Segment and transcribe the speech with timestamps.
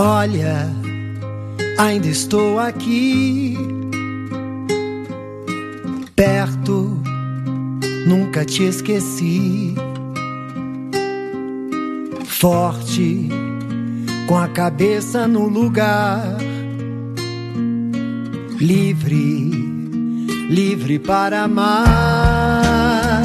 [0.00, 0.70] Olha,
[1.76, 3.58] ainda estou aqui,
[6.14, 7.02] perto,
[8.06, 9.74] nunca te esqueci.
[12.26, 13.28] Forte,
[14.28, 16.22] com a cabeça no lugar,
[18.60, 19.50] livre,
[20.48, 23.24] livre para amar.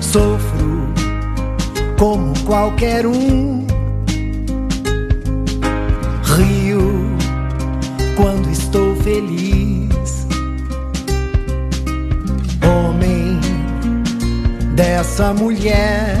[0.00, 0.88] Sofro
[1.98, 3.69] como qualquer um
[8.20, 10.26] quando estou feliz.
[12.62, 13.40] Homem
[14.74, 16.18] dessa mulher,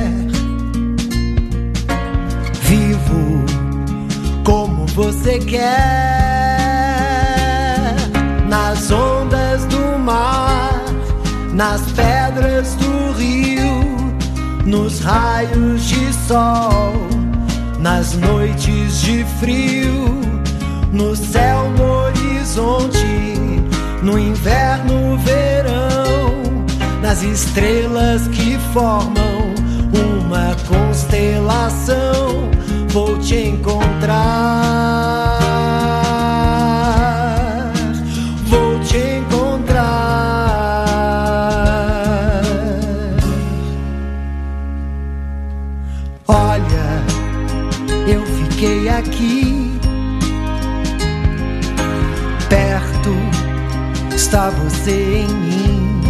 [2.62, 3.44] vivo
[4.44, 5.60] como você quer,
[8.48, 10.82] nas ondas do mar,
[11.52, 13.84] nas pedras do rio,
[14.64, 17.10] nos raios de sol
[17.78, 20.20] nas noites de frio,
[20.92, 23.06] no céu, no horizonte,
[24.02, 26.34] no inverno, verão,
[27.00, 29.54] nas estrelas que formam
[29.92, 32.50] uma constelação,
[32.88, 35.38] vou te encontrar.
[38.46, 39.86] Vou te encontrar.
[46.26, 47.04] Olha,
[48.08, 49.49] eu fiquei aqui.
[54.14, 56.00] Está você em mim.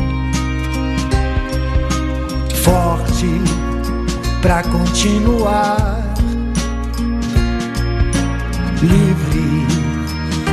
[2.63, 3.41] Forte
[4.43, 6.03] pra continuar.
[8.83, 9.67] Livre,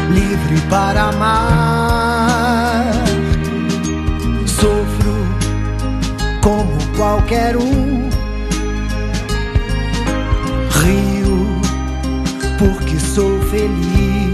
[0.10, 2.92] livre para amar.
[4.46, 5.16] Sofro
[6.42, 8.10] como qualquer um.
[10.84, 11.62] Rio
[12.58, 14.27] porque sou feliz.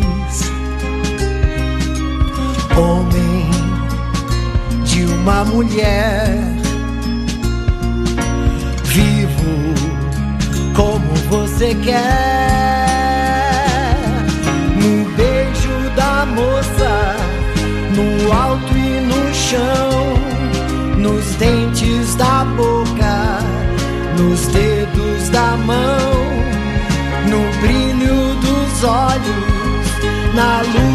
[5.23, 6.38] Uma mulher,
[8.84, 9.73] vivo
[10.75, 12.03] como você quer.
[14.75, 17.16] No beijo da moça,
[17.95, 20.13] no alto e no chão,
[20.97, 23.40] nos dentes da boca,
[24.19, 26.34] nos dedos da mão.
[27.29, 30.92] No brilho dos olhos, na luz